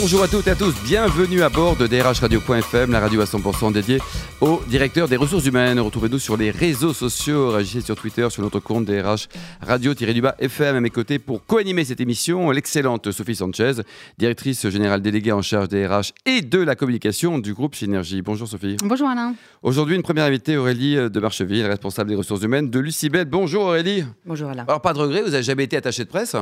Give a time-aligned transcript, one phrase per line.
[0.00, 3.72] Bonjour à toutes et à tous, bienvenue à bord de drhradio.fm, la radio à 100%
[3.72, 4.00] dédiée
[4.40, 5.78] au directeur des ressources humaines.
[5.78, 9.28] Retrouvez-nous sur les réseaux sociaux, réagissez sur Twitter, sur notre compte DRH
[9.60, 13.74] Radio-FM à mes côtés pour co-animer cette émission, l'excellente Sophie Sanchez,
[14.18, 18.20] directrice générale déléguée en charge des RH et de la communication du groupe Synergie.
[18.20, 18.76] Bonjour Sophie.
[18.82, 19.36] Bonjour Alain.
[19.62, 23.26] Aujourd'hui, une première invitée, Aurélie de Marcheville, responsable des ressources humaines de Lucibel.
[23.26, 24.04] Bonjour Aurélie.
[24.26, 24.64] Bonjour Alain.
[24.66, 26.34] Alors pas de regret, vous n'avez jamais été attachée de presse?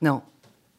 [0.00, 0.22] Non.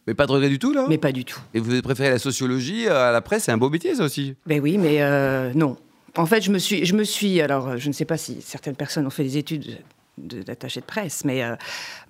[0.07, 1.39] Mais pas de regret du tout, là Mais pas du tout.
[1.53, 4.35] Et vous préférez la sociologie à la presse C'est un beau métier, ça aussi?
[4.45, 5.77] Ben oui, mais euh, non.
[6.17, 7.39] En fait, je me suis, je me suis.
[7.39, 9.77] Alors, je ne sais pas si certaines personnes ont fait des études
[10.17, 11.55] d'attaché de, presse, mais euh,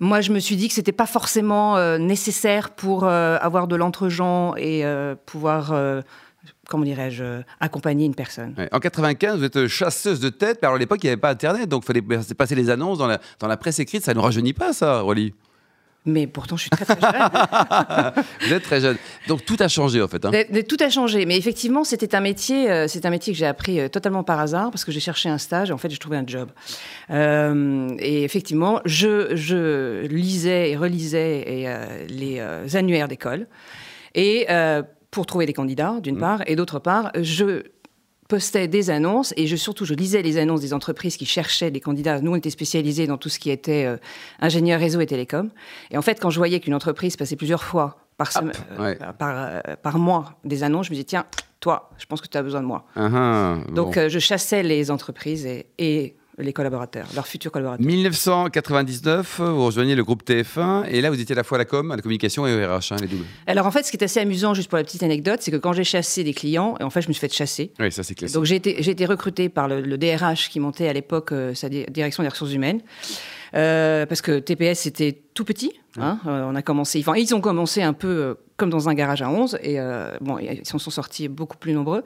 [0.00, 4.54] moi, je me suis dit que c'était pas forcément euh, nécessaire pour avoir de l'entre-gens
[4.56, 4.84] et
[5.26, 5.74] pouvoir
[6.68, 8.54] comment dirais-je, accompagner une personne.
[8.72, 11.30] En 95, vous êtes chasseuse de tête, mais alors à l'époque, il n'y avait pas
[11.30, 14.02] Internet, donc il fallait passer les annonces dans la, dans la presse écrite.
[14.02, 15.34] Ça ne rajeunit pas, ça, Rolly
[16.04, 17.12] mais pourtant, je suis très très jeune.
[18.40, 18.96] Vous êtes très jeune.
[19.28, 20.24] Donc tout a changé en fait.
[20.24, 20.32] Hein.
[20.68, 23.78] tout a changé, mais effectivement, c'était un métier, euh, c'est un métier que j'ai appris
[23.78, 26.16] euh, totalement par hasard parce que j'ai cherché un stage et en fait, j'ai trouvé
[26.16, 26.50] un job.
[27.10, 31.68] Euh, et effectivement, je, je, lisais et relisais et,
[32.08, 33.46] les annuaires d'école
[34.14, 34.46] et
[35.10, 36.20] pour trouver des candidats d'une mmh.
[36.20, 37.62] part et d'autre part, je
[38.32, 41.80] postais des annonces et je, surtout je lisais les annonces des entreprises qui cherchaient des
[41.80, 42.18] candidats.
[42.22, 43.98] Nous, on était spécialisés dans tout ce qui était euh,
[44.40, 45.50] ingénieur réseau et télécom.
[45.90, 49.60] Et en fait, quand je voyais qu'une entreprise passait plusieurs fois par, euh, par, euh,
[49.82, 51.26] par, mois des annonces, je me disais, tiens,
[51.60, 52.86] toi, je pense que tu as besoin de moi.
[52.96, 57.84] Ah, ah, Donc, je chassais les entreprises et, et les collaborateurs, leurs futurs collaborateurs.
[57.84, 61.64] 1999, vous rejoignez le groupe TF1 et là vous étiez à la fois à la
[61.64, 63.24] com, à la communication et au RH, hein, les doubles.
[63.46, 65.56] Alors en fait, ce qui est assez amusant, juste pour la petite anecdote, c'est que
[65.56, 67.72] quand j'ai chassé des clients, et en fait je me suis fait chasser.
[67.78, 68.34] Oui, ça c'est classique.
[68.34, 72.22] Donc j'ai été, été recruté par le, DRH qui montait à l'époque euh, sa direction
[72.22, 72.80] des ressources humaines.
[73.54, 75.72] Euh, parce que TPS était tout petit.
[75.98, 78.94] Hein, euh, on a commencé, enfin, ils ont commencé un peu euh, comme dans un
[78.94, 79.78] garage à 11, et
[80.20, 82.04] bon, ils s'en sont sortis beaucoup plus nombreux.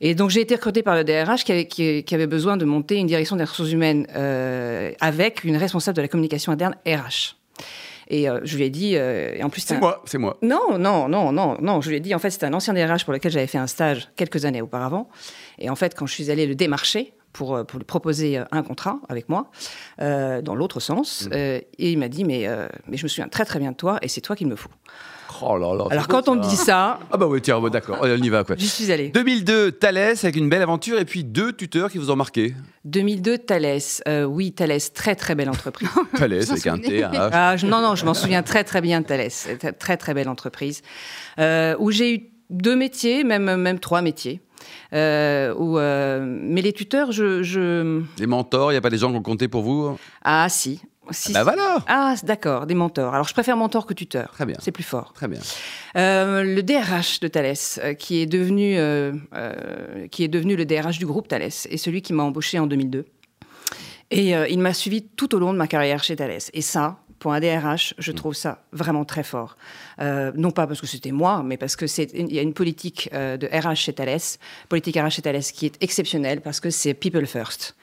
[0.00, 2.96] Et donc j'ai été recruté par le DRH qui avait, qui, avait, besoin de monter
[2.96, 4.06] une direction des ressources humaines
[5.00, 7.36] avec une responsable de la communication interne RH.
[8.08, 10.38] Et je lui ai dit, et en plus c'est moi, c'est moi.
[10.40, 11.80] Non, non, non, non, non.
[11.82, 13.66] Je lui ai dit en fait c'était un ancien DRH pour lequel j'avais fait un
[13.66, 15.10] stage quelques années auparavant.
[15.58, 18.44] Et en fait quand je suis allée le démarcher, pour, euh, pour lui proposer euh,
[18.50, 19.50] un contrat avec moi,
[20.00, 21.28] euh, dans l'autre sens.
[21.30, 21.34] Mmh.
[21.34, 22.48] et il m'a dit, mais,
[22.86, 24.70] mais je me souviens très très bien de toi et c'est toi qu'il me faut.
[25.42, 26.98] Oh là là, Alors quand on me dit ça...
[27.10, 28.44] Ah bah oui, tiens, d'accord, on y va.
[28.44, 28.56] Quoi.
[28.58, 29.08] J'y suis allée.
[29.08, 32.54] 2002, Thalès, avec une belle aventure, et puis deux tuteurs qui vous ont marqué.
[32.84, 34.02] 2002, Thalès.
[34.28, 35.88] oui, Thalès, très très belle entreprise.
[36.16, 37.30] Thalès, avec un T, un H.
[37.32, 39.48] Ah, non, non, je m'en souviens très très bien de Thalès.
[39.78, 40.82] Très très belle entreprise.
[41.38, 44.42] où j'ai eu deux métiers, même, même trois métiers.
[44.92, 49.16] Euh, euh, mais les tuteurs, je, Les mentors, il n'y a pas des gens qui
[49.16, 49.98] ont compté pour vous?
[50.22, 50.80] Ah, si.
[51.12, 53.14] Si, ah bah voilà Ah, d'accord, des mentors.
[53.14, 54.30] Alors, je préfère mentor que tuteur.
[54.32, 54.56] Très bien.
[54.60, 55.12] C'est plus fort.
[55.12, 55.40] Très bien.
[55.96, 58.78] Euh, le DRH de Thales, qui, est devenu,
[60.10, 63.06] qui est devenu le DRH du groupe Thales, est celui qui m'a embauché en 2002.
[64.12, 66.38] Et il m'a suivi tout au long de ma carrière chez Thales.
[66.52, 68.14] Et ça, pour un DRH, je mm.
[68.14, 69.56] trouve ça vraiment très fort.
[70.00, 72.54] Euh, non pas parce que c'était moi, mais parce que c'est il y a une
[72.54, 74.18] politique euh, de RH chez Thales,
[74.68, 77.76] politique RH chez Thales qui est exceptionnelle parce que c'est people first.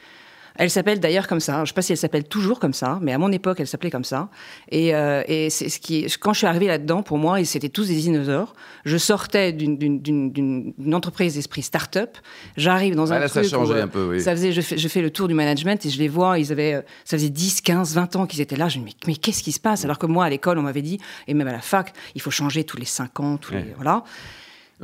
[0.57, 1.57] Elle s'appelle d'ailleurs comme ça.
[1.57, 3.68] Je ne sais pas si elle s'appelle toujours comme ça, mais à mon époque, elle
[3.68, 4.29] s'appelait comme ça.
[4.69, 7.88] Et, euh, et c'est ce qui, quand je suis arrivée là-dedans, pour moi, c'était tous
[7.88, 8.53] des dinosaures.
[8.85, 12.18] Je sortais d'une entreprise d'esprit start-up.
[12.56, 14.09] J'arrive dans un là, truc ça a changé un peu.
[14.09, 14.22] Oui.
[14.22, 16.40] Ça faisait, je fais, je fais, le tour du management et je les vois.
[16.40, 18.68] Ils avaient, ça faisait 10, 15, 20 ans qu'ils étaient là.
[18.68, 19.85] Je me dis mais, qu'est-ce qui se passe?
[19.85, 22.31] Alors que moi, à l'école, on m'avait dit, et même à la fac, il faut
[22.31, 24.03] changer tous les 5 ans, tous les voilà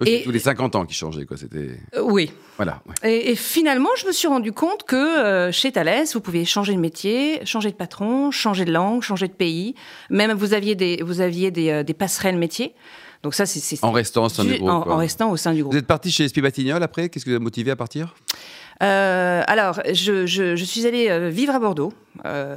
[0.02, 1.38] et, tous les 50 ans qui changeaient, quoi.
[1.38, 1.80] C'était.
[1.96, 2.32] Euh, oui.
[2.58, 2.82] Voilà.
[3.04, 6.80] Et, finalement, je me suis rendu compte que euh, chez Thales, vous pouviez changer de
[6.80, 9.76] métier, changer de patron, changer de langue, changer de pays.
[10.10, 12.74] Même vous aviez des, vous aviez des, euh, des passerelles métiers.
[13.22, 14.70] Donc ça, c'est en restant au sein du, groupe.
[14.70, 15.74] En, restant au sein du groupe.
[15.74, 17.08] Vous êtes parti chez Espy Batignolles après?
[17.08, 18.16] Qu'est-ce qui vous a motivé à partir?
[18.82, 21.94] Alors, je, je, suis allée vivre à Bordeaux.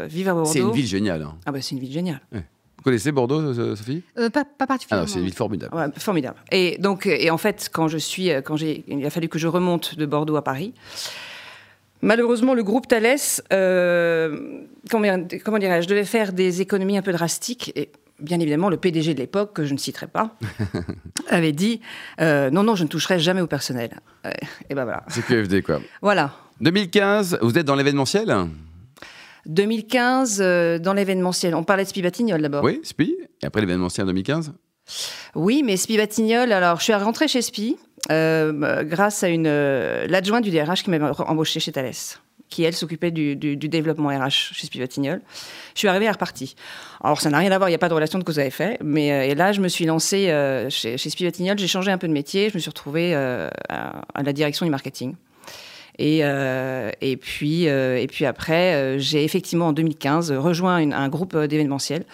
[0.09, 0.51] vivre à Bordeaux.
[0.51, 1.23] C'est une ville géniale.
[1.23, 1.37] Hein.
[1.47, 2.21] Ah bah c'est une ville géniale
[2.87, 4.05] connaissez Bordeaux, euh, Sophie?
[4.17, 5.07] Euh, pas, particulièrement.
[5.09, 5.93] Ah, c'est une ville formidable.
[5.99, 6.37] formidable.
[6.53, 9.41] Et donc, et en fait, quand je suis, euh, quand j'ai, il a fallu que
[9.41, 10.73] je remonte de Bordeaux à Paris.
[12.01, 13.19] Malheureusement, le groupe Thales,
[14.89, 17.73] comment, comment dirais-je, devait faire des économies un peu drastiques.
[17.75, 17.91] Et
[18.21, 20.37] bien évidemment, le PDG de l'époque, que je ne citerai pas,
[21.29, 21.81] avait dit
[22.21, 23.99] non, non, je ne toucherai jamais au personnel.
[24.71, 25.03] et ben voilà.
[25.09, 25.81] C'est QFD, quoi.
[26.03, 26.37] Voilà.
[26.61, 28.33] 2015, vous êtes dans l'événementiel?
[29.47, 32.65] 2015, euh, dans l'événementiel, on parlait de Spi Batignolles d'abord.
[32.65, 34.53] Oui, Spi, et après l'événementiel 2015
[35.35, 37.77] Oui, mais Spi Batignolles, alors je suis rentrée chez Spi
[38.11, 41.93] euh, grâce à une euh, l'adjointe du DRH qui m'avait embauché chez Thales.
[42.49, 45.21] qui elle s'occupait du, développement RH chez Spivatignol.
[45.75, 46.55] Je suis arrivée à repartie.
[47.03, 48.47] Alors ça n'a rien à voir, il n'y a pas de relation de cause à
[48.47, 50.27] effet, mais et là je me suis lancée
[50.71, 54.23] chez, chez Spivatignol, j'ai changé un peu de métier, je me suis retrouvée à, à
[54.23, 55.15] la direction du marketing.
[55.99, 61.09] Et, euh, et, puis, euh, et puis après, euh, j'ai effectivement en 2015 rejoint un
[61.09, 62.05] groupe d'événementiel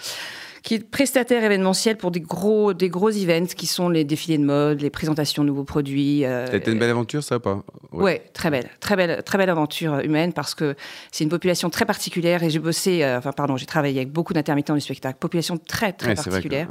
[0.62, 4.44] qui est prestataire événementiel pour des gros, des gros events qui sont les défilés de
[4.44, 6.24] mode, les présentations de nouveaux produits.
[6.24, 7.62] Euh, ça a été une belle aventure, ça, ou pas?
[7.90, 8.02] Ouais.
[8.02, 8.22] ouais.
[8.32, 10.76] très belle, très belle, très belle aventure humaine parce que
[11.10, 14.32] c'est une population très particulière et j'ai bossé, euh, enfin pardon, j'ai travaillé avec beaucoup
[14.32, 16.68] d'intermittents du spectacle, population très très particulière.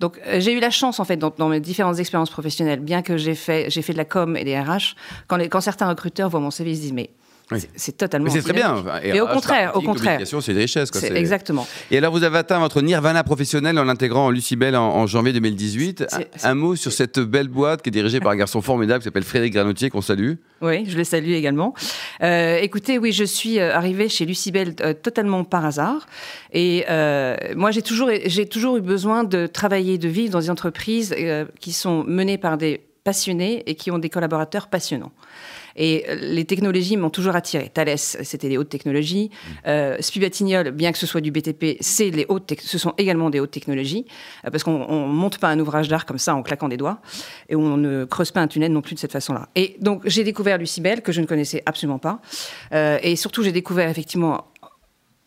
[0.00, 3.02] Donc euh, j'ai eu la chance en fait dans, dans, mes différentes expériences professionnelles, bien
[3.02, 4.96] que j'ai fait, j'ai fait de la com et des RH,
[5.28, 7.10] quand, les, quand certains recruteurs voient mon CV, ils se disent mais
[7.76, 8.30] c'est totalement.
[8.30, 8.82] c'est très bien.
[9.02, 10.20] Et, au contraire, au contraire.
[10.24, 10.90] C'est une richesse.
[10.90, 11.02] Quoi.
[11.02, 11.66] Exactement.
[11.90, 15.32] Et alors, vous avez atteint votre nirvana professionnel en l'intégrant en Lucibel en, en, janvier
[15.32, 16.06] 2018.
[16.42, 19.24] Un, mot sur cette belle boîte qui est dirigée par un garçon formidable qui s'appelle
[19.24, 20.34] Frédéric Granotier, qu'on salue.
[20.62, 21.74] Oui, je le salue également.
[22.22, 26.06] Euh, écoutez, oui, je suis euh, arrivée chez Lucibel euh, totalement par hasard.
[26.52, 26.84] Et
[27.56, 31.14] moi, j'ai toujours, j'ai toujours eu besoin de travailler, de vivre dans des entreprises
[31.60, 35.12] qui sont menées par des passionnés et qui ont des collaborateurs passionnants.
[35.76, 37.70] Et euh, les technologies m'ont toujours attiré.
[37.72, 39.30] Thales, c'était les hautes technologies.
[39.30, 39.50] Mm.
[39.66, 43.40] Euh, Spivatignol, bien que ce soit du BTP, c'est les hautes ce sont également des
[43.40, 44.06] hautes technologies,
[44.44, 47.00] euh, parce qu'on ne monte pas un ouvrage d'art comme ça en claquant des doigts,
[47.48, 49.48] et on ne creuse pas un tunnel non plus de cette façon-là.
[49.54, 52.20] Et donc j'ai découvert Lucibel, que je ne connaissais absolument pas,
[52.72, 54.46] euh, et surtout j'ai découvert effectivement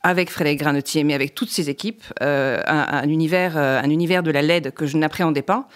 [0.04, 4.24] avec Frédéric Granotier, mais avec toutes ses équipes, euh, un, un, univers, euh, un univers
[4.24, 5.68] de la LED que je n'appréhendais pas,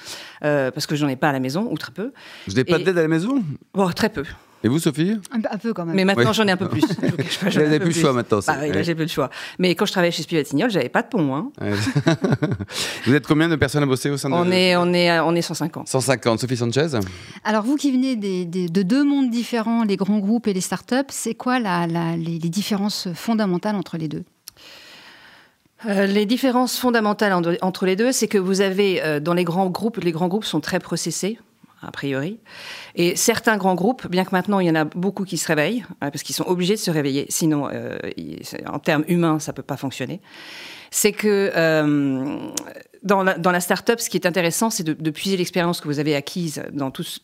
[0.46, 2.14] euh, parce que je n'en ai pas à la maison, ou très peu.
[2.48, 3.44] Vous n'avez pas de LED à la maison?
[3.74, 4.24] Oh, Très peu.
[4.64, 5.96] Et vous, Sophie un, peu quand même.
[5.96, 6.82] Mais maintenant, j'en ai un peu plus.
[6.82, 8.40] Vous n'avez plus le choix maintenant.
[8.48, 9.30] Ah, oui, là, j'ai plus le choix.
[9.58, 11.36] Mais quand je travaillais chez Spivatignol, j'avais pas de pont.
[11.36, 11.52] Hein.
[13.06, 15.34] vous êtes combien de personnes à bosser au sein de on est, on est, on
[15.36, 15.88] est 150.
[15.88, 16.40] 150.
[16.40, 17.00] Sophie Sanchez
[17.44, 20.96] Alors, vous qui venez des, de deux mondes différents, les grands groupes et les startups,
[21.10, 24.24] c'est quoi la, la, les, les différences fondamentales entre les deux?
[25.88, 29.70] Euh, les différences fondamentales entre les deux, c'est que vous avez euh, dans les grands
[29.70, 31.40] groupes, les grands groupes sont très processés
[31.82, 32.40] a priori.
[32.96, 35.84] Et certains grands groupes, bien que maintenant il y en a beaucoup qui se réveillent,
[36.02, 37.98] hein, parce qu'ils sont obligés de se réveiller, sinon euh,
[38.68, 40.22] en termes humains ça peut pas fonctionner,
[40.92, 41.52] c'est que
[43.04, 45.88] dans la, dans la start-up, ce qui est intéressant, c'est de, de, puiser l'expérience que
[45.88, 47.22] vous avez acquise dans tous,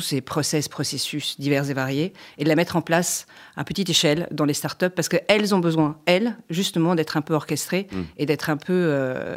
[0.00, 3.26] ces process, processus divers et variés, et de la mettre en place
[3.56, 7.34] à petite échelle dans les start-up, parce qu'elles ont besoin, elles, justement, d'être un peu
[7.34, 7.96] orchestrées mmh.
[8.18, 9.36] et d'être un peu, euh,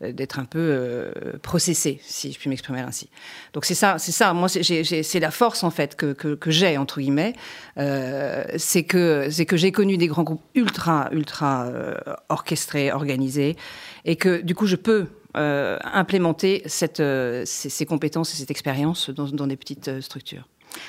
[0.00, 3.08] d'être un peu euh, processées, si je puis m'exprimer ainsi.
[3.52, 4.32] Donc c'est ça, c'est ça.
[4.32, 7.34] Moi, c'est la force en fait que, que, que j'ai entre guillemets,
[7.78, 11.94] euh, c'est que c'est que j'ai connu des grands groupes ultra, ultra euh,
[12.28, 13.23] orchestrés, organisés,
[14.04, 15.06] et que du coup, je peux
[15.36, 20.46] euh, implémenter cette, euh, ces, compétences et cette expérience dans, des petites euh, structures.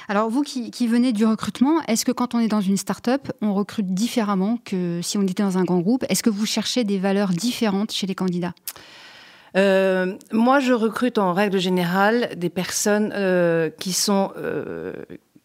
[0.08, 3.56] Alors vous qui, venez du recrutement, est-ce que quand on est dans une start-up, on
[3.56, 6.06] recrute différemment que si on était dans un grand groupe?
[6.10, 8.54] Est-ce que vous cherchez des valeurs différentes chez les candidats?
[9.56, 13.14] Moi, je recrute en règle générale des personnes
[13.80, 14.32] qui sont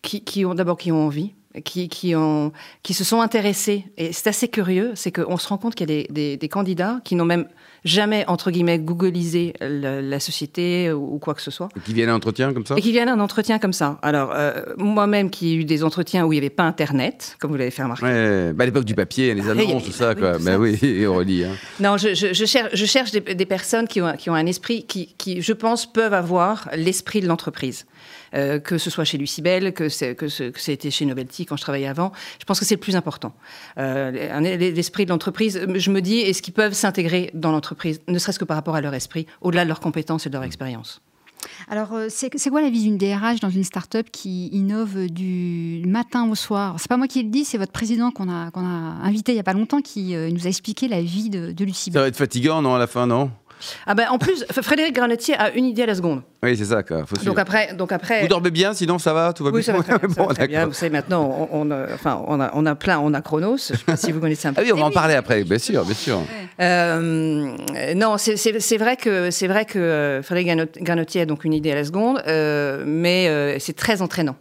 [0.03, 1.35] qui, qui, ont d'abord qui ont envie,
[1.65, 2.53] qui, qui, ont,
[2.83, 3.85] qui se sont intéressés.
[3.97, 7.01] Et c'est assez curieux, c'est qu'on se rend compte qu'il y a des, des candidats
[7.05, 7.47] qui n'ont même
[7.85, 11.69] jamais, entre guillemets, googliser la, société ou, quoi que ce soit.
[11.77, 12.75] Et qui viennent à un entretien comme ça?
[12.77, 13.99] Et qui viennent à un entretien comme ça.
[14.03, 17.51] Alors, euh, moi-même qui ai eu des entretiens où il n'y avait pas Internet, comme
[17.51, 18.05] vous l'avez fait remarquer.
[18.05, 20.39] Ouais, bah à l'époque du papier, les annonces, tout ça, quoi.
[20.41, 21.45] Mais oui, on relit.
[21.45, 21.55] Hein.
[21.81, 24.85] Non, je, je, cherche, je cherche des, des, personnes qui ont, qui ont un esprit,
[24.85, 27.87] qui, qui, je pense, peuvent avoir l'esprit de l'entreprise.
[28.35, 31.89] Euh, que ce soit chez Lucibel, que c'est que c'était chez Novelty quand je travaillais
[31.89, 32.13] avant.
[32.39, 33.33] Je pense que c'est le plus important.
[33.79, 38.39] Euh, l'esprit de l'entreprise, je me dis, est-ce qu'ils peuvent s'intégrer dans l'entreprise, ne serait-ce
[38.39, 41.01] que par rapport à leur esprit, au-delà de leurs compétences et de leur expérience?
[41.69, 46.29] Alors, euh, c'est quoi la vie d'une DRH dans une start-up qui innove du matin
[46.29, 46.77] au soir?
[46.79, 49.37] C'est pas moi qui le dis, c'est votre président qu'on a, qu'on a invité il
[49.37, 51.99] n'y a pas longtemps qui nous a expliqué la vie de, de Lucibel.
[51.99, 53.31] Ça va être fatigant, non, à la fin, non?
[53.87, 56.23] Ah ben, en plus, Frédéric Granetier a une idée à la seconde.
[56.43, 56.83] Oui, c'est ça.
[56.83, 57.05] Quoi.
[57.25, 58.23] donc, après, donc après.
[58.23, 59.63] Vous dormez bien, sinon ça va, tout va oui, bien.
[59.63, 62.99] Ça va très bien, Vous savez, maintenant, on, a, enfin, on a, on a plein,
[62.99, 63.59] on a Chronos.
[63.69, 64.63] Je ne sais pas si vous connaissez un peu.
[64.63, 66.21] Ah oui, on va en parler après, bien sûr, bien sûr.
[66.61, 67.55] Euh,
[67.95, 71.75] non, c'est vrai que c'est vrai que euh, Frédéric Granetier a donc une idée à
[71.75, 74.37] la seconde, euh, mais c'est très entraînant.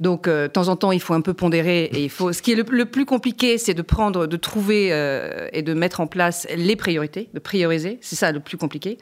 [0.00, 1.84] Donc, euh, de temps en temps, il faut un peu pondérer.
[1.84, 2.32] Et il faut.
[2.32, 6.00] Ce qui est le, plus compliqué, c'est de prendre, de trouver euh, et de mettre
[6.00, 7.98] en place les priorités, de prioriser.
[8.00, 8.98] C'est ça le plus compliqué,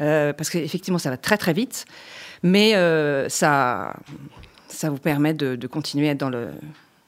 [0.00, 1.84] euh, parce qu'effectivement, ça va très très vite,
[2.42, 2.72] mais
[3.28, 3.94] ça,
[4.68, 6.48] ça vous permet de, continuer à être dans le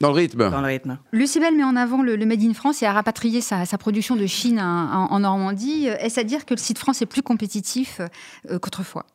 [0.01, 0.49] dans le rythme.
[0.49, 0.97] Dans le rythme.
[1.13, 4.59] Lucibel met en avant le, Made in France et a rapatrié sa, production de Chine
[4.59, 5.87] en, en Normandie.
[5.87, 8.01] Est-ce à dire que le site France est plus compétitif
[8.61, 9.05] qu'autrefois?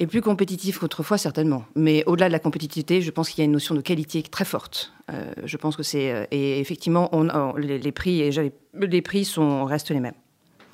[0.00, 1.64] Est plus compétitif qu'autrefois, certainement.
[1.76, 4.44] Mais au-delà de la compétitivité, je pense qu'il y a une notion de qualité très
[4.44, 4.92] forte.
[5.12, 6.10] Euh, je pense que c'est.
[6.10, 8.30] euh, et effectivement, on, on- les, les prix, et
[8.74, 10.14] les prix sont, restent les mêmes.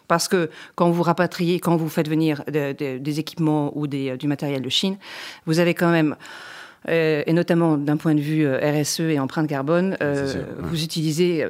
[0.08, 4.10] Parce que quand vous rapatriez, quand vous faites venir de- de- des équipements ou des,
[4.10, 4.96] euh, du matériel de Chine,
[5.46, 6.16] vous avez quand même,
[6.88, 11.44] et notamment d'un point de vue RSE et empreinte carbone, euh, vous utilisez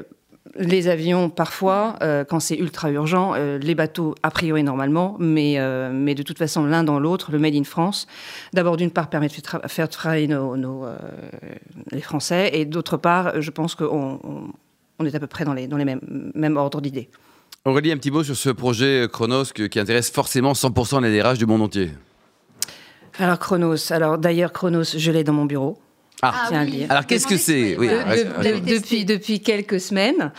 [0.58, 5.54] les avions parfois euh, quand c'est ultra urgent, euh, les bateaux a priori normalement, mais,
[5.58, 8.06] euh, mais de toute façon l'un dans l'autre, le Made in France,
[8.52, 10.84] d'abord d'une part permet de faire tra- faire travailler nos, nos,
[11.92, 14.42] les Français et d'autre part, je pense qu'on on,
[14.98, 16.00] on est à peu près dans les, dans les mêmes,
[16.34, 17.08] mêmes ordres d'idées.
[17.64, 21.38] Aurélie, un petit mot sur ce projet Chronos que- qui intéresse forcément 100% les DRH
[21.38, 21.90] du monde entier.
[23.18, 25.78] Alors Chronos, alors d'ailleurs Chronos, je l'ai dans mon bureau.
[26.22, 26.86] Ah, dire.
[26.90, 30.32] Alors, qu'est-ce que c'est Oui, De- de- de- depuis, depuis quelques semaines.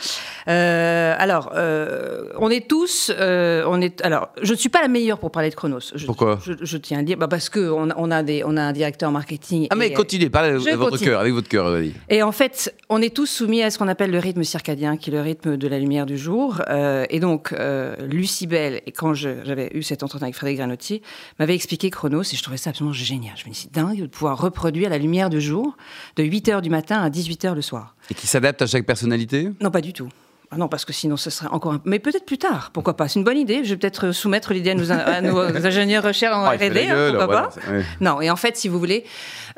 [0.47, 4.01] Euh, alors, euh, on est tous, euh, on est.
[4.01, 5.79] Alors, je ne suis pas la meilleure pour parler de Chronos.
[5.93, 8.23] Je, Pourquoi je, je tiens à le dire, bah parce que on, a- on a
[8.23, 9.67] des, on a un directeur marketing.
[9.69, 11.77] Ah, mais continuez, parlez de votre cœur, avec votre cœur,
[12.09, 15.09] et en fait, on est tous soumis à ce qu'on appelle le rythme circadien, qui
[15.09, 16.61] est le rythme de la lumière du jour.
[17.09, 17.53] Et donc,
[18.01, 21.01] Lucie Bell, et quand j'avais eu cet entretien avec Frédéric Granotti,
[21.39, 23.33] m'avait expliqué Chronos, et je trouvais ça absolument génial.
[23.35, 25.75] Je me suis dit, dingue de pouvoir reproduire la lumière du jour
[26.15, 27.95] de 8 h du matin à 18 h le soir.
[28.09, 29.49] Et qui s'adapte à chaque personnalité?
[29.61, 30.07] Non, pas du tout.
[30.49, 31.81] Ah non, parce que sinon, ce serait encore un...
[31.83, 33.65] Mais peut-être plus tard, pourquoi pas C'est une bonne idée.
[33.65, 36.87] Je vais peut-être euh, soumettre l'idée à nos, à nos ingénieurs recherche en Ah, R&D,
[36.89, 37.83] hein, pourquoi voilà, pas ouais.
[37.99, 39.03] Non, et en fait, si vous voulez,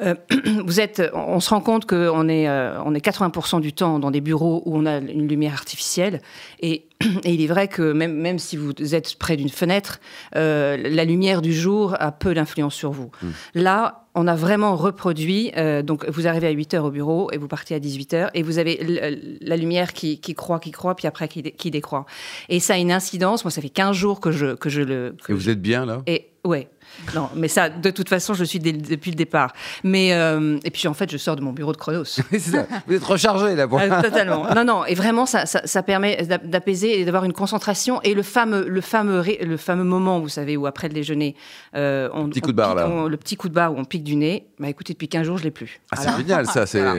[0.02, 0.16] euh,
[0.66, 4.10] vous êtes, on se rend compte qu'on est, euh, on est 80% du temps dans
[4.10, 6.22] des bureaux où on a une lumière artificielle.
[6.60, 6.89] Et,
[7.24, 10.00] et il est vrai que même, même si vous êtes près d'une fenêtre,
[10.36, 13.10] euh, la lumière du jour a peu d'influence sur vous.
[13.54, 17.38] Là, on a vraiment reproduit, euh, donc vous arrivez à 8 heures au bureau et
[17.38, 20.96] vous partez à 18 heures et vous avez la lumière qui, qui croît, qui croît,
[20.96, 22.06] puis après qui, dé- qui décroît.
[22.50, 23.46] Et ça a une incidence.
[23.46, 25.16] Moi, ça fait 15 jours que je, que je le.
[25.24, 26.02] que Et vous êtes bien, là?
[26.08, 26.68] Et ouais.
[27.14, 29.54] Non, mais ça, de toute façon, je le suis dès- depuis le départ.
[29.84, 32.04] Mais euh, et puis en fait, je sors de mon bureau de Chronos.
[32.06, 32.22] Ça.
[32.88, 33.80] Vous êtes rechargé, là, pour...
[33.80, 34.46] Euh, totalement.
[34.56, 34.86] Non, non.
[34.86, 38.02] Et vraiment, ça, ça, ça permet d'a- d'apaiser et d'avoir une concentration.
[38.04, 41.36] Et le fameux, le fameux, ré- le fameux moment, vous savez, où après le déjeuner,
[41.76, 42.90] euh, on, Petit on coup de barre, pique- là.
[42.90, 44.48] on- le petit coup de barre où on pique du nez.
[44.60, 45.80] Bah écoutez, depuis 15 jours, je l'ai plus.
[45.92, 46.66] Ah, c'est génial, ça.
[46.66, 46.96] c'est- non,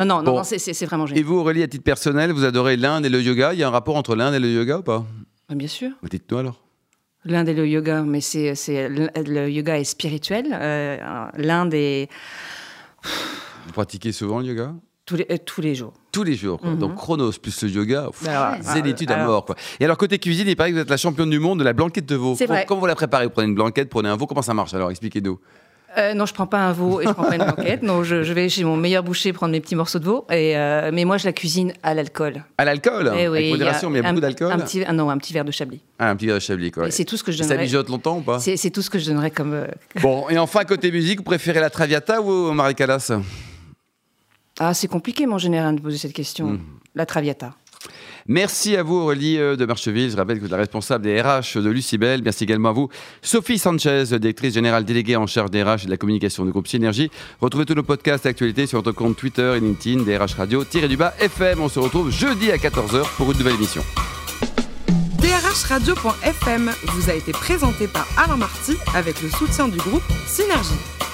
[0.00, 0.36] non, non, Bon.
[0.38, 1.24] non, c'est- vraiment Et génial.
[1.24, 3.54] vous, Aurélie, à titre personnel, vous adorez l'Inde et le yoga?
[3.54, 5.04] Il y a un rapport entre l'Inde et le yoga ou pas?
[5.48, 5.90] Bah, Bien sûr.
[6.02, 6.60] Bah, Dites-nous alors.
[7.24, 10.46] L'Inde et le yoga, mais c'est c'est- le yoga est spirituel.
[10.58, 10.96] Euh,
[11.36, 12.08] L'Inde est
[13.66, 14.74] Vous pratiquez souvent le yoga?
[15.06, 15.92] Tous les, euh, tous les jours.
[16.12, 16.60] Tous les jours.
[16.60, 16.70] quoi.
[16.70, 16.78] Mhm.
[16.78, 19.44] Donc Chronos plus le yoga, Alors, zénitude à alors- mort.
[19.44, 19.56] Quoi.
[19.80, 21.72] Et alors, côté cuisine, il paraît que vous êtes la championne du monde de la
[21.72, 22.34] blanquette de veau.
[22.38, 22.64] C'est vrai.
[22.66, 23.24] Comment vous la préparez?
[23.26, 24.26] Vous prenez une blanquette, prenez un veau.
[24.26, 24.90] Comment ça marche alors?
[24.90, 25.38] Expliquez-nous.
[25.98, 27.82] Euh, non, je prends pas un veau et je prends pas une blanquette.
[27.82, 30.24] Non, je, je vais chez mon meilleur boucher prendre mes petits morceaux de veau.
[30.30, 32.44] Et euh, mais moi, je la cuisine à l'alcool.
[32.58, 34.84] À l'alcool Eh oui, Avec modération, mais il y a un- beaucoup d'alcool Un petit,
[34.86, 35.80] ah non, un petit verre de chablis.
[35.98, 36.90] Ah, un petit verre de chablis, quoi.
[36.92, 37.64] C'est tout ce que je Et ça donnerais.
[37.64, 39.52] mijote longtemps ou pas C'est tout ce que je donnerais comme.
[39.54, 39.66] euh,
[40.00, 43.10] Bon, et enfin, côté musique, vous préférez la Traviata ou Marie Callas
[44.58, 46.46] Ah, c'est compliqué, mon général, de poser cette question.
[46.52, 46.60] Mhm.
[46.94, 47.54] La Traviata.
[48.30, 50.08] Merci à vous, Aurélie euh, de Marcheville.
[50.08, 52.22] Je rappelle que vous êtes la responsable des RH de Lucibel.
[52.22, 52.88] Merci également à vous,
[53.22, 56.68] Sophie Sanchez, directrice générale déléguée en charge des RH et de la communication du groupe
[56.68, 57.10] Synergie.
[57.40, 60.62] Retrouvez tous nos podcasts et actualités sur notre compte Twitter et LinkedIn des RH Radio,
[60.62, 61.60] tiré du bas FM.
[61.60, 63.82] On se retrouve jeudi à 14h pour une nouvelle émission.
[65.18, 71.09] DRHradio.fm vous a été présenté par Alain Marty avec le soutien du groupe Synergie.